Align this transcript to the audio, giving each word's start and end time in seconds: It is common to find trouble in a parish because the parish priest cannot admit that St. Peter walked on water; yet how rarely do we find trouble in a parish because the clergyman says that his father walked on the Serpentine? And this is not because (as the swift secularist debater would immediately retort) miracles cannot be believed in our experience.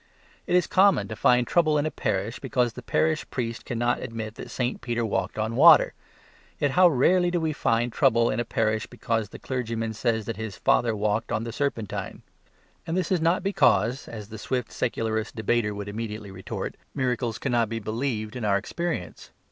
It 0.47 0.55
is 0.55 0.65
common 0.65 1.07
to 1.09 1.15
find 1.15 1.45
trouble 1.45 1.77
in 1.77 1.85
a 1.85 1.91
parish 1.91 2.39
because 2.39 2.73
the 2.73 2.81
parish 2.81 3.29
priest 3.29 3.65
cannot 3.65 4.01
admit 4.01 4.33
that 4.33 4.49
St. 4.49 4.81
Peter 4.81 5.05
walked 5.05 5.37
on 5.37 5.55
water; 5.55 5.93
yet 6.57 6.71
how 6.71 6.87
rarely 6.87 7.29
do 7.29 7.39
we 7.39 7.53
find 7.53 7.93
trouble 7.93 8.31
in 8.31 8.39
a 8.39 8.43
parish 8.43 8.87
because 8.87 9.29
the 9.29 9.37
clergyman 9.37 9.93
says 9.93 10.25
that 10.25 10.37
his 10.37 10.55
father 10.57 10.95
walked 10.95 11.31
on 11.31 11.43
the 11.43 11.51
Serpentine? 11.51 12.23
And 12.87 12.97
this 12.97 13.11
is 13.11 13.21
not 13.21 13.43
because 13.43 14.07
(as 14.07 14.29
the 14.29 14.39
swift 14.39 14.71
secularist 14.71 15.35
debater 15.35 15.75
would 15.75 15.87
immediately 15.87 16.31
retort) 16.31 16.77
miracles 16.95 17.37
cannot 17.37 17.69
be 17.69 17.77
believed 17.77 18.35
in 18.35 18.43
our 18.43 18.57
experience. 18.57 19.29